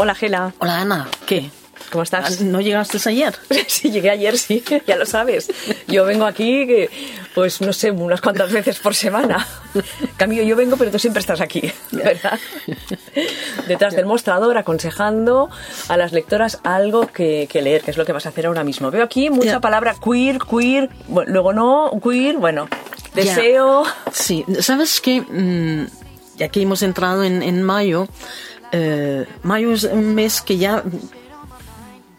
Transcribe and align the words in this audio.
Hola, 0.00 0.14
Gela. 0.14 0.54
Hola, 0.60 0.80
Ana. 0.80 1.08
¿Qué? 1.26 1.50
¿Cómo 1.90 2.04
estás? 2.04 2.40
¿No 2.40 2.60
llegaste 2.60 2.98
ayer? 3.08 3.34
Sí, 3.66 3.90
llegué 3.90 4.10
ayer, 4.10 4.38
sí, 4.38 4.62
ya 4.86 4.94
lo 4.94 5.04
sabes. 5.06 5.50
Yo 5.88 6.04
vengo 6.04 6.24
aquí, 6.24 6.88
pues 7.34 7.60
no 7.60 7.72
sé, 7.72 7.90
unas 7.90 8.20
cuantas 8.20 8.52
veces 8.52 8.78
por 8.78 8.94
semana. 8.94 9.44
Camilo, 10.16 10.44
yo 10.44 10.54
vengo, 10.54 10.76
pero 10.76 10.92
tú 10.92 11.00
siempre 11.00 11.18
estás 11.18 11.40
aquí, 11.40 11.72
¿verdad? 11.90 12.38
Detrás 13.66 13.96
del 13.96 14.06
mostrador, 14.06 14.56
aconsejando 14.56 15.50
a 15.88 15.96
las 15.96 16.12
lectoras 16.12 16.60
algo 16.62 17.08
que, 17.08 17.48
leer, 17.52 17.82
que 17.82 17.90
es 17.90 17.96
lo 17.96 18.04
que 18.04 18.12
vas 18.12 18.26
a 18.26 18.28
hacer 18.28 18.46
ahora 18.46 18.62
mismo. 18.62 18.92
Veo 18.92 19.02
aquí 19.02 19.30
mucha 19.30 19.58
palabra 19.58 19.96
queer, 20.00 20.38
queer, 20.38 20.90
luego 21.26 21.52
no, 21.52 21.90
queer, 22.00 22.36
bueno, 22.36 22.68
deseo. 23.14 23.82
Sí, 24.12 24.44
¿sabes 24.60 25.00
qué? 25.00 25.22
Mm, 25.22 25.86
ya 26.38 26.48
que 26.48 26.62
hemos 26.62 26.82
entrado 26.82 27.24
en, 27.24 27.62
mayo, 27.62 28.08
eh, 28.72 29.26
mayo 29.42 29.72
es 29.72 29.84
un 29.84 30.14
mes 30.14 30.40
que 30.40 30.58
ya 30.58 30.82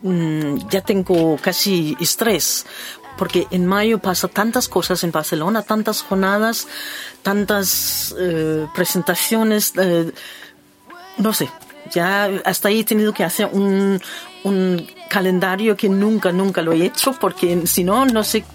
Mm, 0.01 0.69
ya 0.69 0.79
tengo 0.79 1.35
casi 1.41 1.97
estrés, 1.99 2.65
porque 3.17 3.47
en 3.51 3.65
mayo 3.65 3.99
pasa 3.99 4.29
tantas 4.29 4.69
cosas 4.69 5.03
en 5.03 5.11
Barcelona, 5.11 5.61
tantas 5.61 6.01
jornadas, 6.01 6.67
tantas 7.21 8.15
eh, 8.17 8.65
presentaciones, 8.73 9.73
eh, 9.75 10.13
no 11.17 11.33
sé, 11.33 11.49
ya 11.91 12.29
hasta 12.45 12.69
ahí 12.69 12.79
he 12.79 12.83
tenido 12.85 13.11
que 13.13 13.25
hacer 13.25 13.49
un, 13.52 14.02
un 14.45 14.88
calendario 15.09 15.75
que 15.75 15.89
nunca, 15.89 16.31
nunca 16.31 16.61
lo 16.61 16.71
he 16.71 16.85
hecho, 16.85 17.11
porque 17.19 17.67
si 17.67 17.83
no, 17.83 18.05
no 18.05 18.23
sé 18.23 18.45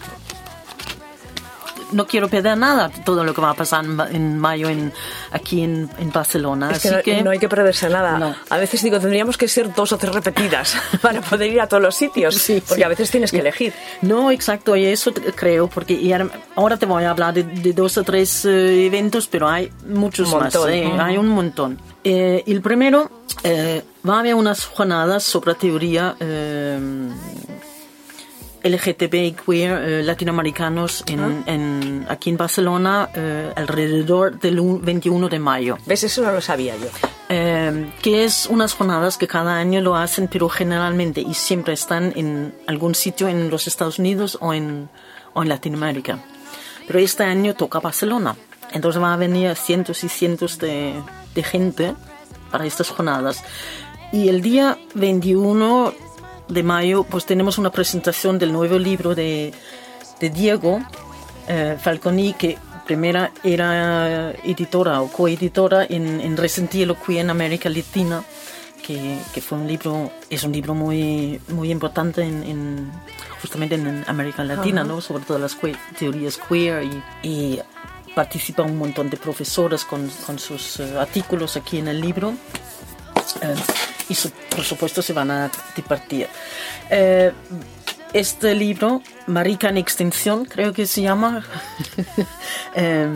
no 1.95 2.07
quiero 2.07 2.29
perder 2.29 2.59
nada 2.59 2.91
todo 2.91 3.25
lo 3.25 3.33
que 3.33 3.41
va 3.41 3.51
a 3.51 3.55
pasar 3.55 3.85
en 4.11 4.39
mayo 4.39 4.69
en, 4.69 4.93
aquí 5.31 5.63
en, 5.63 5.89
Barcelona. 6.13 6.71
Es 6.71 6.83
que, 7.03 7.23
no, 7.23 7.31
hay 7.31 7.39
que 7.39 7.49
perderse 7.49 7.89
nada. 7.89 8.37
A 8.51 8.57
veces 8.59 8.83
digo, 8.83 9.01
tendríamos 9.01 9.37
que 9.37 9.49
ser 9.49 9.73
dos 9.73 9.93
o 9.93 9.99
tres 9.99 10.15
repetidas 10.15 10.77
para 11.03 11.21
poder 11.21 11.51
ir 11.51 11.61
a 11.61 11.67
todos 11.67 11.83
los 11.83 11.95
sitios, 11.95 12.35
sí, 12.35 12.63
porque 12.67 12.85
a 12.85 12.89
veces 12.89 13.11
tienes 13.11 13.31
que 13.31 13.39
elegir. 13.39 13.73
No, 14.03 14.31
exacto, 14.31 14.77
y 14.77 14.85
eso 14.85 15.13
creo, 15.35 15.69
porque 15.69 16.15
ahora 16.57 16.77
te 16.77 16.87
voy 16.87 17.05
a 17.05 17.11
hablar 17.11 17.35
de, 17.35 17.73
dos 17.73 17.97
o 17.97 18.05
tres 18.05 18.45
eh, 18.45 18.87
eventos, 18.87 19.27
pero 19.27 19.49
hay 19.49 19.71
muchos 19.87 20.33
más, 20.35 20.55
¿eh? 20.69 20.93
hay 20.99 21.17
un 21.17 21.29
montón. 21.29 21.81
Eh, 22.03 22.43
el 22.47 22.61
primero, 22.61 23.11
va 24.09 24.17
a 24.17 24.21
haber 24.21 24.35
unas 24.35 24.65
jornadas 24.67 25.23
sobre 25.23 25.55
teoría 25.55 26.17
LGTB 28.65 29.15
y 29.15 29.33
queer 29.33 29.73
eh, 29.83 30.03
latinoamericanos 30.03 31.05
en, 31.07 32.07
aquí 32.09 32.31
en 32.31 32.39
Barcelona 32.39 33.11
eh, 33.15 33.53
alrededor 33.55 34.41
del 34.41 34.59
21 34.61 35.29
de 35.29 35.39
mayo. 35.39 35.79
¿Ves? 35.85 36.05
Eso 36.05 36.23
no 36.23 36.33
lo 36.33 36.41
sabía 36.41 36.75
yo. 36.77 36.87
Eh, 37.29 37.93
que 38.03 38.25
es 38.25 38.47
unas 38.47 38.73
jornadas 38.73 39.19
que 39.19 39.27
cada 39.27 39.59
año 39.59 39.83
lo 39.83 39.97
hacen, 39.97 40.29
pero 40.29 40.49
generalmente 40.49 41.21
y 41.21 41.35
siempre 41.35 41.75
están 41.75 42.13
en 42.17 42.55
algún 42.67 42.95
sitio 42.95 43.29
en 43.29 43.51
los 43.51 43.67
Estados 43.67 43.99
Unidos 43.99 44.39
o 44.41 44.55
en, 44.55 44.89
o 45.35 45.43
en 45.43 45.51
Latinoamérica. 45.51 46.19
Pero 46.87 46.99
este 46.99 47.25
año 47.25 47.55
toca 47.55 47.81
Barcelona. 47.81 48.35
Entonces 48.73 49.01
van 49.01 49.13
a 49.13 49.17
venir 49.19 49.55
cientos 49.57 50.05
y 50.05 50.09
cientos 50.09 50.59
de, 50.59 50.95
de 51.35 51.43
gente 51.43 51.95
para 52.51 52.65
estas 52.65 52.89
jornadas. 52.89 53.45
Y 54.11 54.29
el 54.29 54.41
día 54.41 54.79
21 54.95 55.93
de 56.49 56.63
mayo 56.63 57.05
pues 57.05 57.27
tenemos 57.27 57.59
una 57.59 57.71
presentación 57.71 58.39
del 58.39 58.53
nuevo 58.53 58.79
libro 58.79 59.15
de, 59.15 59.53
de 60.21 60.31
Diego 60.31 60.81
eh, 61.49 61.77
Falconi, 61.81 62.35
que 62.35 62.59
primera 62.87 63.33
era 63.43 64.33
editora 64.45 65.01
o 65.01 65.09
coeditora 65.09 65.85
en, 65.85 66.21
en 66.21 66.37
Resentielo 66.37 66.97
Queer 67.01 67.23
en 67.23 67.31
América 67.31 67.69
Latina, 67.69 68.23
que, 68.83 69.19
que, 69.33 69.41
fue 69.41 69.59
un 69.59 69.67
libro, 69.67 70.13
es 70.29 70.45
un 70.45 70.53
libro 70.53 70.75
muy, 70.75 71.41
muy 71.49 71.71
importante 71.71 72.23
en, 72.23 72.91
justamente 73.41 73.77
en 73.77 74.05
América 74.07 74.45
Latina, 74.45 74.85
¿no? 74.85 75.01
sobre 75.01 75.25
todo 75.25 75.39
las 75.39 75.57
teorías 75.99 76.39
queer 76.39 76.85
y, 76.85 77.03
y 77.23 77.61
participa 78.15 78.63
un 78.63 78.79
montón 78.79 79.11
de 79.11 79.17
profesores 79.17 79.85
con, 79.85 80.09
con 80.27 80.39
sus 80.39 80.81
eh, 80.81 80.99
artículos 80.99 81.57
aquí 81.57 81.79
en 81.79 81.89
el 81.89 82.01
libro. 82.01 82.35
Eh, 83.43 83.55
y 84.09 84.15
por 84.55 84.65
supuesto 84.65 85.03
se 85.03 85.13
van 85.13 85.31
a 85.31 85.51
divertir. 85.75 86.29
Eh, 86.91 87.33
este 88.13 88.55
libro, 88.55 89.03
Marica 89.27 89.69
en 89.69 89.77
Extinción, 89.77 90.45
creo 90.45 90.73
que 90.73 90.87
se 90.87 91.03
llama, 91.03 91.45
eh, 92.77 93.09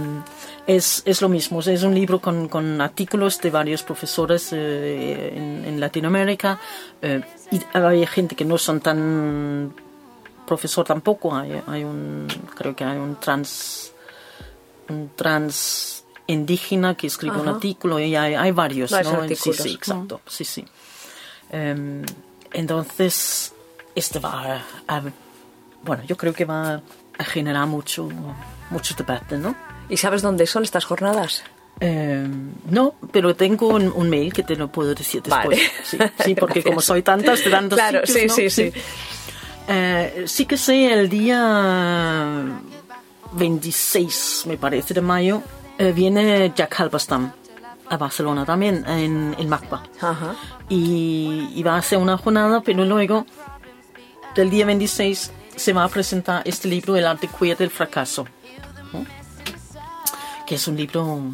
es, 0.66 1.02
es, 1.04 1.22
lo 1.22 1.28
mismo. 1.28 1.60
Es 1.60 1.82
un 1.82 1.94
libro 1.94 2.20
con, 2.20 2.48
con 2.48 2.80
artículos 2.80 3.40
de 3.40 3.50
varios 3.50 3.82
profesores 3.84 4.52
eh, 4.52 5.32
en, 5.36 5.78
Latinoamérica 5.78 6.58
y 7.52 7.60
hay 7.72 8.04
gente 8.06 8.34
que 8.34 8.44
no 8.44 8.58
son 8.58 8.80
tan 8.80 9.72
profesor 10.44 10.84
tampoco. 10.84 11.36
Hay, 11.36 11.62
hay 11.68 11.84
un, 11.84 12.26
creo 12.56 12.74
que 12.74 12.82
hay 12.82 12.98
un 12.98 13.14
trans, 13.20 13.92
un 14.88 15.10
trans 15.14 16.04
indígena 16.28 16.94
que 16.94 17.08
escribe 17.08 17.40
un 17.40 17.48
artículo 17.48 17.98
y 17.98 18.14
hay, 18.14 18.34
hay 18.34 18.52
varios, 18.52 18.92
¿no? 18.92 19.26
Sí, 19.28 19.52
sí, 19.52 19.74
exacto, 19.74 20.20
sí, 20.26 20.44
sí. 20.44 20.64
Em, 21.50 22.04
entonces, 22.52 23.52
este 23.94 24.18
va 24.18 24.62
a, 24.86 25.02
bueno, 25.82 26.04
yo 26.06 26.16
creo 26.16 26.32
que 26.32 26.44
va 26.44 26.82
a 27.18 27.24
generar 27.24 27.66
mucho, 27.66 28.08
mucho 28.70 28.94
debate, 28.94 29.38
¿no? 29.38 29.56
¿Y 29.88 29.96
sabes 29.96 30.22
dónde 30.22 30.46
son 30.46 30.62
estas 30.62 30.84
jornadas? 30.84 31.42
Em, 31.80 32.52
no, 32.70 32.94
pero 33.10 33.34
tengo 33.34 33.68
un, 33.68 34.10
mail 34.10 34.32
que 34.32 34.42
te 34.42 34.54
lo 34.54 34.68
puedo 34.68 34.94
decir 34.94 35.22
después. 35.22 35.58
Sí, 36.24 36.34
porque 36.38 36.62
como 36.62 36.82
soy 36.82 37.02
tantas, 37.02 37.42
te 37.42 37.48
dan 37.48 37.68
dos 37.68 37.78
Claro, 37.78 38.00
sí, 38.04 38.28
sí, 38.28 38.50
sí. 38.50 38.72
Eh, 39.68 40.24
sí 40.26 40.44
que 40.46 40.56
sé 40.56 40.92
el 40.92 41.08
día 41.08 42.44
26, 43.32 44.44
me 44.46 44.56
parece, 44.56 44.94
de 44.94 45.00
mayo, 45.00 45.42
eh, 45.78 45.92
viene 45.92 46.52
Jack 46.54 46.80
Halberstam 46.80 47.32
a 47.88 47.96
Barcelona 47.96 48.44
también, 48.44 48.84
en, 48.86 49.34
el 49.38 49.48
MACBA. 49.48 49.82
Y, 50.68 51.62
va 51.62 51.76
a 51.76 51.82
ser 51.82 51.98
una 51.98 52.18
jornada, 52.18 52.60
pero 52.60 52.84
luego, 52.84 53.24
del 54.34 54.50
día 54.50 54.66
26, 54.66 55.32
se 55.56 55.72
va 55.72 55.84
a 55.84 55.88
presentar 55.88 56.42
este 56.44 56.68
libro, 56.68 56.96
El 56.96 57.06
arte 57.06 57.28
queer 57.28 57.56
del 57.56 57.70
fracaso, 57.70 58.26
que 60.46 60.54
es 60.54 60.68
un 60.68 60.76
libro... 60.76 61.32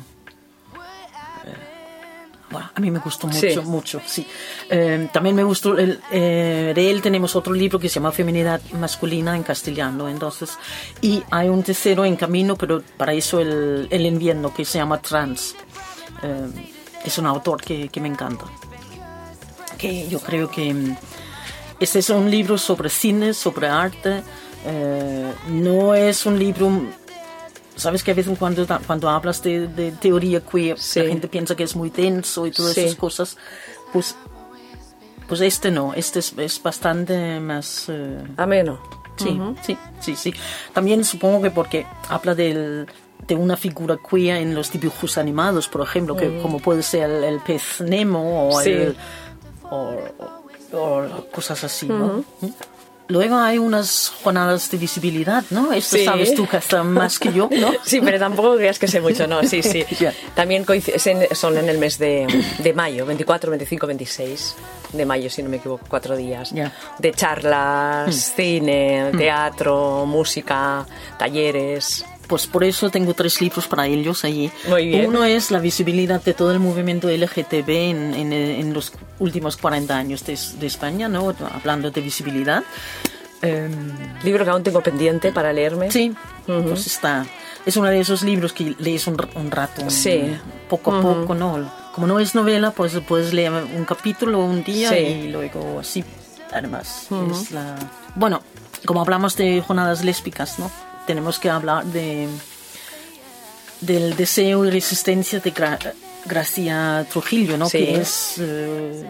Eh, 2.59 2.71
a 2.75 2.81
mí 2.81 2.91
me 2.91 2.99
gustó 2.99 3.27
mucho, 3.27 3.63
mucho, 3.63 4.01
sí. 4.07 4.27
Eh, 4.71 5.09
también 5.13 5.37
me 5.37 5.45
gustó, 5.45 5.77
el, 5.79 6.01
eh, 6.11 6.73
de 6.75 6.91
él 6.91 7.03
tenemos 7.03 7.37
otro 7.37 7.53
libro 7.53 7.79
que 7.79 7.89
se 7.89 7.97
llama 7.97 8.13
Feminidad 8.13 8.61
Masculina 8.73 9.37
en 9.37 9.43
castellano, 9.43 10.09
entonces, 10.09 10.59
y 11.01 11.23
hay 11.31 11.49
un 11.49 11.63
tercero 11.63 12.05
en 12.05 12.17
camino, 12.17 12.57
pero 12.57 12.83
para 12.97 13.13
eso 13.13 13.41
el, 13.41 13.89
el 13.91 14.07
invierno, 14.07 14.53
que 14.53 14.65
se 14.65 14.79
llama 14.79 15.01
Trans. 15.01 15.55
Eh, 16.23 16.71
es 17.05 17.19
un 17.19 17.27
autor 17.27 17.63
que, 17.63 17.89
que, 17.89 18.01
me 18.01 18.09
encanta. 18.09 18.47
Que 19.77 20.09
yo 20.09 20.21
creo 20.21 20.51
que 20.51 20.95
este 21.81 21.99
es 21.99 22.11
un 22.11 22.31
libro 22.31 22.57
sobre 22.57 22.89
cine, 22.89 23.35
sobre 23.35 23.69
arte. 23.69 24.23
Eh, 24.67 25.33
no 25.49 25.95
es 25.95 26.25
un 26.25 26.39
libro 26.39 26.71
sabes 27.77 28.03
que 28.03 28.11
a 28.11 28.15
veces 28.15 28.39
cuando, 28.39 28.67
cuando 28.87 29.09
hablas 29.09 29.43
de, 29.43 29.69
de 29.69 29.93
teoría 29.93 30.41
queer, 30.41 30.77
la 30.79 31.05
gente 31.05 31.29
piensa 31.29 31.55
que 31.55 31.65
es 31.65 31.77
muy 31.77 31.91
denso 31.91 32.47
y 32.47 32.51
todas 32.51 32.77
esas 32.77 32.97
cosas. 32.97 33.37
Pues, 33.93 34.17
pues 35.29 35.41
este 35.41 35.71
no, 35.71 35.95
este 35.95 36.19
es, 36.19 36.35
es 36.37 36.62
bastante 36.62 37.41
más... 37.41 37.89
Uh, 37.89 38.25
Ameno. 38.37 38.81
Sí, 39.17 39.41
sí, 39.62 39.79
sí, 40.01 40.17
sí. 40.17 40.35
También 40.73 41.05
supongo 41.05 41.41
que 41.41 41.51
porque 41.51 41.87
habla 42.09 42.35
del, 42.35 42.87
de 43.27 43.35
una 43.37 43.57
figura 43.57 43.97
queer 43.97 44.39
en 44.39 44.55
los 44.55 44.73
dibujos 44.73 45.19
animados, 45.19 45.69
por 45.69 45.83
ejemplo, 45.83 46.17
que, 46.17 46.41
como 46.41 46.59
puede 46.59 46.83
ser 46.83 47.09
el, 47.11 47.39
pez 47.41 47.81
Nemo 47.81 48.49
o, 48.49 48.61
el, 48.61 48.97
o, 49.71 49.97
cosas 51.32 51.62
así, 51.62 51.87
¿no? 51.87 52.25
Luego 53.09 53.37
hay 53.37 53.59
unas 53.59 54.12
jornadas 54.23 54.71
de 54.71 54.79
visibilidad, 54.79 55.45
¿no? 55.51 55.73
Esto 55.73 55.99
sabes 56.05 56.35
tú 56.35 56.49
hasta 56.51 56.83
más 56.83 57.19
que 57.19 57.33
yo, 57.33 57.49
¿no? 57.51 57.73
Sí, 57.85 58.01
pero 58.01 58.19
tampoco 58.19 58.56
creas 58.56 58.79
que 58.79 58.89
sé 58.89 59.01
mucho, 59.01 59.27
¿no? 59.27 59.43
Sí, 59.43 59.62
sí. 59.62 59.85
También 60.35 60.65
son 61.33 61.59
en 61.59 61.69
el 61.69 61.79
mes 61.79 61.99
de, 61.99 62.27
de, 62.59 62.73
mayo, 62.73 63.05
24, 63.05 63.51
25, 63.51 63.87
26 63.87 64.56
de 64.93 65.06
mayo, 65.06 65.29
si 65.29 65.43
no 65.43 65.51
me 65.51 65.59
equivoco, 65.59 65.85
cuatro 65.89 66.17
días. 66.17 66.53
De 66.99 67.12
charlas, 67.12 68.09
mm. 68.09 68.37
cine, 68.37 69.11
mm. 69.12 69.19
teatro, 69.19 70.07
música, 70.07 70.87
talleres 71.19 72.07
pues 72.26 72.47
por 72.47 72.65
eso 72.65 72.91
tengo 72.91 73.15
tres 73.15 73.41
libros 73.41 73.67
para 73.67 73.87
ellos 73.87 74.25
allí. 74.25 74.50
Muy 74.69 74.87
bien. 74.87 75.06
Uno 75.06 75.25
es 75.25 75.50
la 75.50 75.59
visibilidad 75.59 76.23
de 76.23 76.35
todo 76.35 76.53
el 76.53 76.59
movimiento 76.59 77.09
LGTB 77.09 77.69
en, 77.69 78.73
los 78.75 78.93
últimos 79.19 79.56
40 79.56 79.97
años 79.97 80.25
de, 80.25 80.67
España, 80.67 81.09
¿no? 81.09 81.35
hablando 81.55 81.91
de 81.91 82.00
visibilidad. 82.00 82.65
Em, 83.43 83.93
Libro 84.23 84.44
que 84.44 84.50
aún 84.50 84.62
tengo 84.62 84.81
pendiente 84.82 85.32
para 85.32 85.53
leerme. 85.53 85.91
sí, 85.91 86.15
pues 86.47 86.87
está. 86.87 87.26
Es 87.67 87.76
uno 87.76 87.88
de 87.88 88.00
esos 88.00 88.23
libros 88.23 88.53
que 88.53 88.75
lees 88.79 89.06
un, 89.06 89.17
un 89.37 89.50
rato, 89.50 89.82
un- 89.82 89.91
Sí. 89.91 90.37
poco 90.69 90.94
a 90.94 91.00
poco, 91.00 91.35
¿no? 91.35 91.71
Como 91.94 92.06
no 92.06 92.19
es 92.21 92.35
novela, 92.35 92.73
pues 92.73 92.93
puedes 93.06 93.32
leer 93.32 93.53
un 93.53 93.85
capítulo 93.85 94.41
un 94.41 94.62
día 94.65 94.91
Sí. 94.91 94.97
y 94.97 95.29
luego 95.29 95.79
así. 95.81 96.05
Además, 96.53 97.09
es 97.32 97.50
la... 97.50 97.75
Bueno, 98.15 98.43
como 98.85 99.00
hablamos 99.00 99.37
de 99.37 99.62
jornadas 99.67 100.05
lésbicas, 100.05 100.59
¿no? 100.59 100.71
Tenemos 101.06 101.39
que 101.39 101.51
hablar 101.51 101.85
de 101.85 102.29
del 103.81 104.17
deseo 104.17 104.65
y 104.65 104.71
resistencia 104.71 105.41
de 105.41 105.53
Gra- 105.53 105.93
Gracia 106.25 107.06
Trujillo, 107.11 107.59
¿no? 107.59 107.69
Sí. 107.69 107.79
Que 107.79 108.01
es 108.01 108.37
eh, 108.39 109.05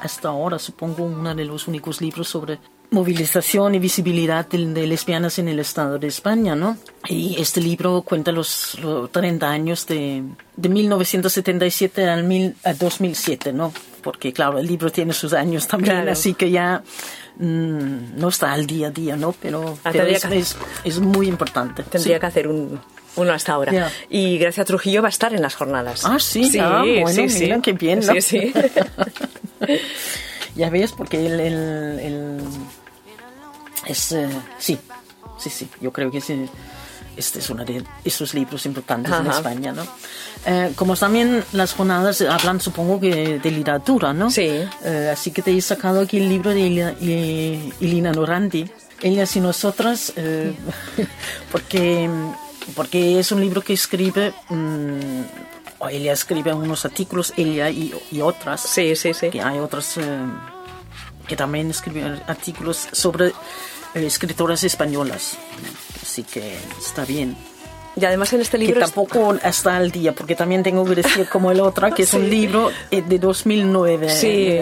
hasta 0.00 0.28
ahora, 0.28 0.58
supongo, 0.58 1.04
uno 1.04 1.34
de 1.34 1.44
los 1.44 1.66
únicos 1.66 2.00
libros 2.00 2.28
sobre 2.28 2.58
movilización 2.90 3.74
y 3.74 3.78
visibilidad 3.78 4.46
de, 4.46 4.66
de 4.66 4.86
lesbianas 4.86 5.38
en 5.38 5.48
el 5.48 5.60
Estado 5.60 5.98
de 5.98 6.06
España, 6.08 6.54
¿no? 6.54 6.76
Y 7.08 7.36
este 7.40 7.60
libro 7.60 8.02
cuenta 8.02 8.32
los, 8.32 8.78
los 8.80 9.10
30 9.12 9.48
años 9.48 9.86
de, 9.86 10.22
de 10.56 10.68
1977 10.68 12.08
al, 12.08 12.24
mil, 12.24 12.54
a 12.64 12.72
2007, 12.74 13.52
¿no? 13.52 13.72
Porque, 14.02 14.32
claro, 14.32 14.58
el 14.58 14.66
libro 14.66 14.90
tiene 14.90 15.12
sus 15.12 15.32
años 15.32 15.66
también, 15.66 15.96
Claro. 15.96 16.12
así 16.12 16.34
que 16.34 16.50
ya 16.50 16.82
mm, 17.38 18.18
no 18.18 18.28
está 18.28 18.52
al 18.52 18.66
día 18.66 18.88
a 18.88 18.90
día, 18.90 19.16
¿no? 19.16 19.32
Pero, 19.32 19.78
Ah, 19.84 19.90
pero 19.92 20.06
es, 20.06 20.24
que- 20.24 20.38
es, 20.38 20.56
es 20.84 20.98
muy 21.00 21.28
importante. 21.28 21.82
Tendría 21.82 22.16
Sí. 22.16 22.20
que 22.20 22.26
hacer 22.26 22.48
un, 22.48 22.80
uno 23.16 23.32
hasta 23.32 23.52
ahora. 23.52 23.72
Ya. 23.72 23.92
Y 24.10 24.38
Gracia 24.38 24.64
Trujillo 24.64 25.02
va 25.02 25.08
a 25.08 25.10
estar 25.10 25.32
en 25.34 25.42
las 25.42 25.54
jornadas. 25.54 26.04
Ah, 26.04 26.18
sí, 26.18 26.50
ah, 26.60 26.84
bueno, 27.02 27.22
mira, 27.32 27.60
qué 27.62 27.72
bien, 27.72 28.00
¿no? 28.00 28.12
Sí, 28.14 28.20
sí. 28.22 28.52
Ya 30.54 30.70
ves, 30.70 30.92
porque 30.92 31.24
el, 31.24 31.38
el, 31.38 31.98
el- 32.00 32.38
es 33.86 34.12
eh, 34.12 34.28
sí, 34.58 34.78
sí, 35.38 35.50
sí. 35.50 35.68
Yo 35.80 35.92
creo 35.92 36.10
que 36.10 36.18
ese- 36.18 36.48
este 37.18 37.40
es 37.40 37.50
uno 37.50 37.64
de 37.64 37.84
esos 38.04 38.32
libros 38.34 38.64
importantes 38.66 39.12
en 39.12 39.26
Ajá. 39.26 39.38
España, 39.38 39.72
¿no? 39.72 39.82
Eh, 40.46 40.72
como 40.76 40.96
también 40.96 41.44
las 41.52 41.74
jornadas 41.74 42.20
hablan, 42.22 42.60
supongo 42.60 43.00
que 43.00 43.38
de 43.38 43.50
literatura, 43.50 44.12
¿no? 44.12 44.30
Sí. 44.30 44.48
Eh, 44.84 45.10
así 45.12 45.30
que 45.32 45.42
te 45.42 45.56
he 45.56 45.60
sacado 45.60 46.00
aquí 46.00 46.18
el 46.18 46.28
libro 46.28 46.50
de 46.50 46.60
Ilina, 46.60 46.94
eh, 47.00 47.70
Ilina 47.80 48.12
Noranti, 48.12 48.70
Ellas 49.02 49.36
y 49.36 49.40
nosotras, 49.40 50.12
eh, 50.16 50.54
porque 51.52 52.08
porque 52.74 53.18
es 53.18 53.32
un 53.32 53.40
libro 53.40 53.62
que 53.62 53.72
escribe. 53.72 54.32
mm, 54.48 55.22
o 55.80 55.88
ella 55.88 56.12
escribe 56.12 56.52
unos 56.52 56.84
artículos, 56.84 57.32
ella 57.36 57.70
y, 57.70 57.94
y 58.10 58.20
otras 58.20 58.62
Sí, 58.62 58.96
sí, 58.96 59.14
sí. 59.14 59.30
que 59.30 59.40
hay 59.40 59.58
otras 59.60 59.96
eh, 59.96 60.02
que 61.28 61.36
también 61.36 61.70
escriben 61.70 62.20
artículos 62.26 62.88
sobre 62.90 63.32
escritoras 64.04 64.64
españolas. 64.64 65.38
Así 66.02 66.22
que 66.24 66.56
está 66.78 67.04
bien. 67.04 67.36
Y 68.00 68.04
además 68.04 68.32
en 68.32 68.40
este 68.40 68.58
Que 68.58 68.64
libro... 68.64 68.80
es- 68.80 68.86
tampoco 68.92 69.34
está 69.42 69.76
al 69.76 69.90
día, 69.90 70.12
porque 70.12 70.34
también 70.34 70.62
tengo 70.62 70.84
que 70.84 70.94
decir 70.94 71.28
como 71.28 71.50
el 71.50 71.60
otro, 71.60 71.90
que 71.94 72.02
es 72.02 72.12
un 72.14 72.22
Sí. 72.28 72.30
libro 72.30 72.70
eh, 72.90 73.02
de 73.02 73.18
2009. 73.18 74.08
Sí, 74.10 74.60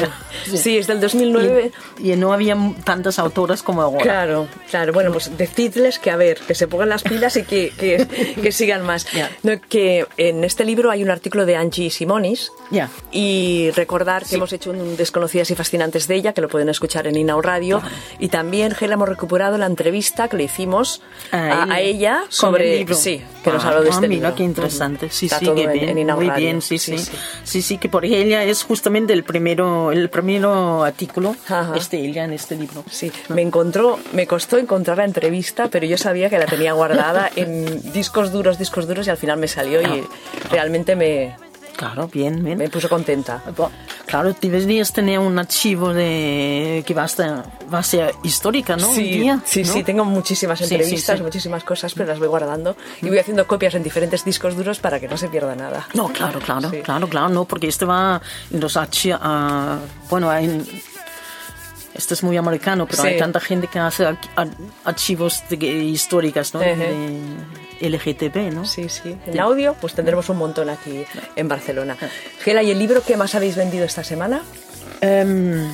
sí, 0.57 0.79
es 0.79 0.87
del 0.87 1.01
2009. 1.01 1.73
Y, 1.99 2.13
y 2.13 2.17
no 2.17 2.33
había 2.33 2.57
tantas 2.85 3.19
autoras 3.19 3.63
como 3.63 3.83
ahora. 3.83 4.03
Claro, 4.03 4.49
claro. 4.71 4.93
Bueno, 4.93 5.13
pues 5.13 5.37
decidles 5.37 5.99
que 5.99 6.11
a 6.11 6.17
ver, 6.17 6.39
que 6.47 6.55
se 6.55 6.67
pongan 6.69 6.89
las 6.89 7.03
pilas 7.03 7.37
y 7.37 7.43
que, 7.43 7.71
que, 7.79 8.35
que 8.43 8.53
sigan 8.53 8.83
más. 8.85 9.11
Ya. 9.13 9.31
No, 9.43 9.53
que 9.69 10.07
en 10.17 10.45
este 10.45 10.65
libro 10.65 10.91
hay 10.91 11.03
un 11.03 11.11
artículo 11.11 11.45
de 11.47 11.57
Angie 11.57 11.91
Simonis. 11.91 12.53
Ya. 12.71 12.89
Y 13.13 13.71
recordar 13.75 14.25
que 14.25 14.37
hemos 14.37 14.53
hecho 14.53 14.71
un 14.71 14.97
Desconocidas 14.97 15.51
y 15.51 15.55
Fascinantes 15.55 16.09
de 16.09 16.15
ella, 16.15 16.33
que 16.33 16.41
lo 16.41 16.49
pueden 16.49 16.69
escuchar 16.69 17.07
en 17.07 17.17
Inau 17.17 17.41
Radio. 17.43 17.83
Y 18.19 18.29
también, 18.29 18.73
Gela, 18.75 18.95
hemos 18.95 19.09
recuperado 19.09 19.59
la 19.59 19.67
entrevista 19.67 20.29
que 20.29 20.37
le 20.37 20.45
hicimos 20.45 21.03
a, 21.33 21.73
a 21.73 21.81
ella 21.81 22.21
Con 22.23 22.31
sobre. 22.33 22.73
el 22.73 22.79
libro. 22.81 22.95
Sí, 22.95 23.23
que 23.45 23.51
nos 23.53 23.65
Ah, 23.65 23.69
habló 23.69 23.83
de 23.83 23.89
ah, 23.91 23.93
este 23.95 24.09
mira, 24.09 24.29
libro. 24.29 24.35
qué 24.37 24.43
interesante. 24.43 25.09
Sí, 25.11 25.27
Está 25.27 25.39
sí, 25.39 25.47
en- 25.49 25.55
bien. 25.55 25.89
en 25.91 25.99
Inau 25.99 26.17
Muy 26.17 26.31
bien, 26.31 26.61
sí 26.63 26.79
sí. 26.79 26.99
Sí, 26.99 27.05
sí, 27.07 27.17
sí. 27.45 27.63
sí. 27.63 27.79
que 27.79 27.89
porque 27.89 28.21
ella 28.21 28.43
es 28.45 28.65
justamente 28.65 29.13
el 29.13 29.23
primero, 29.25 29.93
el 29.93 30.09
primero 30.11 30.83
artículo 30.85 31.37
Ajá. 31.49 31.75
este 31.77 31.99
ella 31.99 32.25
en 32.25 32.33
este 32.33 32.57
libro. 32.57 32.85
Sí, 32.91 33.13
me 33.29 33.43
encontró, 33.43 33.99
me 34.13 34.27
costó 34.27 34.59
encontrar 34.59 34.99
la 34.99 35.05
entrevista, 35.05 35.69
pero 35.69 35.87
yo 35.87 35.97
sabía 35.99 36.29
que 36.29 36.39
la 36.39 36.47
tenía 36.47 36.73
guardada 36.73 37.31
en 37.37 37.93
discos 37.93 38.33
duros, 38.33 38.59
discos 38.59 38.87
duros 38.89 39.07
y 39.07 39.11
al 39.11 39.17
final 39.17 39.39
me 39.39 39.49
salió 39.49 39.81
y 39.81 40.05
realmente 40.51 40.97
me, 40.97 41.37
Claro, 41.77 42.09
bien, 42.09 42.43
bien. 42.43 42.57
me 42.59 42.69
puso 42.71 42.89
contenta. 42.89 43.43
Claro, 44.07 44.35
deberías 44.41 44.93
tener 44.93 45.19
un 45.19 45.37
archivo 45.39 45.93
de 45.93 46.85
que 46.87 46.95
va 46.95 47.03
a, 47.03 47.07
estar, 47.07 47.45
va 47.73 47.79
a 47.81 47.83
ser 47.83 48.15
histórica, 48.23 48.77
¿no? 48.77 48.87
Sí, 48.95 49.03
día, 49.19 49.41
sí, 49.45 49.65
¿no? 49.65 49.73
sí, 49.73 49.83
tengo 49.83 50.05
muchísimas 50.05 50.59
sí, 50.61 50.65
entrevistas, 50.65 51.19
sí. 51.19 51.23
muchísimas 51.25 51.65
cosas, 51.65 51.93
pero 51.93 52.07
las 52.09 52.19
voy 52.21 52.29
guardando 52.29 52.77
y 53.03 53.09
voy 53.09 53.19
haciendo 53.19 53.47
copias 53.49 53.75
en 53.75 53.83
diferentes 53.83 54.25
discos 54.25 54.57
duros 54.57 54.79
para 54.79 55.01
que 55.01 55.09
no 55.09 55.17
se 55.17 55.29
pierda 55.29 55.57
nada. 55.57 55.89
No, 55.95 56.09
claro, 56.09 56.39
claro, 56.39 56.71
claro, 56.85 57.09
claro, 57.09 57.29
no, 57.31 57.45
porque 57.47 57.67
este 57.67 57.85
va 57.85 58.23
en 58.53 58.61
los 58.61 58.77
archi- 58.77 59.19
ah, 59.21 59.79
bueno, 60.09 60.31
hay, 60.31 60.65
este 61.95 62.15
es 62.15 62.23
muy 62.23 62.37
americano, 62.37 62.87
pero 62.87 63.03
hay 63.03 63.19
tanta 63.19 63.41
gente 63.41 63.67
que 63.67 63.81
hace 63.81 64.07
ar- 64.07 64.19
ar- 64.37 64.51
archivos 64.85 65.43
de, 65.51 65.57
históricas, 65.57 66.55
¿no? 66.55 66.61
De 66.61 66.95
LGTB, 67.81 68.53
¿no? 68.55 68.65
Sí, 68.65 68.89
sí. 68.89 69.17
En 69.27 69.41
audio, 69.41 69.75
pues 69.81 69.95
tendremos 69.95 70.29
un 70.29 70.37
montón 70.39 70.69
aquí 70.71 71.05
en 71.37 71.49
Barcelona. 71.49 71.97
Gela, 72.43 72.63
¿y 72.63 72.71
el 72.71 72.79
libro 72.79 73.03
que 73.03 73.17
más 73.17 73.35
habéis 73.35 73.57
vendido 73.57 73.85
esta 73.85 74.05
semana? 74.05 74.43
Em, 75.01 75.69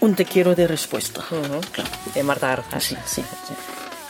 un 0.00 0.14
te 0.14 0.24
quiero 0.24 0.54
de 0.54 0.66
respuesta. 0.66 1.22
Claro. 1.72 1.90
De 2.14 2.22
Marta 2.22 2.48
Garza. 2.48 2.80
Sí, 2.80 2.96
sí, 3.06 3.22
sí. 3.48 3.54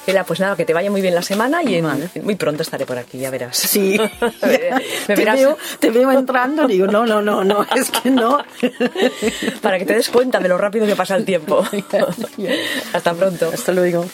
Gela, 0.04 0.24
pues 0.24 0.40
nada, 0.40 0.56
que 0.56 0.64
te 0.64 0.72
vaya 0.74 0.90
muy 0.90 1.00
bien 1.00 1.14
la 1.14 1.22
semana 1.22 1.62
y 1.62 1.76
en- 1.76 1.84
Vale. 1.84 2.10
muy 2.24 2.34
pronto 2.34 2.64
estaré 2.64 2.84
por 2.84 2.98
aquí, 2.98 3.18
ya 3.18 3.30
verás. 3.30 3.56
Sí, 3.56 3.96
Me 4.20 4.30
te, 5.06 5.14
verás 5.14 5.36
veo, 5.36 5.56
te 5.78 5.90
veo 5.90 6.10
entrando, 6.10 6.66
digo, 6.66 6.88
no, 6.88 7.06
no, 7.06 7.22
no, 7.22 7.44
no, 7.44 7.64
es 7.76 7.88
que 7.92 8.10
no. 8.10 8.44
para 9.62 9.78
que 9.78 9.84
te 9.86 9.94
des 9.94 10.08
cuenta 10.08 10.40
de 10.40 10.48
lo 10.48 10.58
rápido 10.58 10.86
que 10.86 10.96
pasa 10.96 11.14
el 11.14 11.24
tiempo. 11.24 11.64
Hasta 12.92 13.14
pronto. 13.14 13.50
Hasta 13.54 13.70
luego. 13.72 14.04